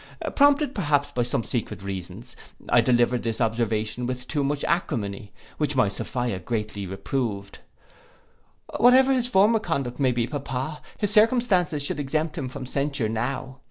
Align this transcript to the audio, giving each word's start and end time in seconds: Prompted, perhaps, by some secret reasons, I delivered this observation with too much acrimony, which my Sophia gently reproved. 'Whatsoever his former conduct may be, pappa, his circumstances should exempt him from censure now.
Prompted, 0.35 0.73
perhaps, 0.73 1.11
by 1.11 1.21
some 1.21 1.43
secret 1.43 1.83
reasons, 1.83 2.35
I 2.67 2.81
delivered 2.81 3.21
this 3.21 3.39
observation 3.39 4.07
with 4.07 4.27
too 4.27 4.43
much 4.43 4.63
acrimony, 4.63 5.31
which 5.59 5.75
my 5.75 5.89
Sophia 5.89 6.39
gently 6.39 6.87
reproved. 6.87 7.59
'Whatsoever 8.79 9.13
his 9.13 9.27
former 9.27 9.59
conduct 9.59 9.99
may 9.99 10.11
be, 10.11 10.25
pappa, 10.25 10.81
his 10.97 11.11
circumstances 11.11 11.83
should 11.83 11.99
exempt 11.99 12.35
him 12.35 12.49
from 12.49 12.65
censure 12.65 13.09
now. 13.09 13.59